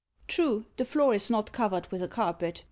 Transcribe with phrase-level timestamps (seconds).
[0.27, 2.59] True, the floor is not covered with a carpet.